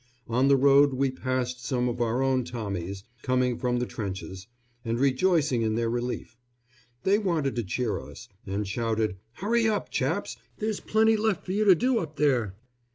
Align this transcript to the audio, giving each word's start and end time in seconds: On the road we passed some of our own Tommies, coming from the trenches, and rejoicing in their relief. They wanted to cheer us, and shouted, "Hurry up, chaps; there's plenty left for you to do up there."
On 0.27 0.47
the 0.47 0.55
road 0.57 0.93
we 0.93 1.11
passed 1.11 1.63
some 1.63 1.87
of 1.87 2.01
our 2.01 2.23
own 2.23 2.43
Tommies, 2.43 3.03
coming 3.21 3.55
from 3.59 3.77
the 3.77 3.85
trenches, 3.85 4.47
and 4.83 4.99
rejoicing 4.99 5.61
in 5.61 5.75
their 5.75 5.91
relief. 5.91 6.35
They 7.03 7.19
wanted 7.19 7.55
to 7.57 7.63
cheer 7.63 7.99
us, 7.99 8.27
and 8.47 8.67
shouted, 8.67 9.17
"Hurry 9.33 9.67
up, 9.69 9.91
chaps; 9.91 10.37
there's 10.57 10.79
plenty 10.79 11.15
left 11.15 11.45
for 11.45 11.51
you 11.51 11.65
to 11.65 11.75
do 11.75 11.99
up 11.99 12.15
there." 12.15 12.55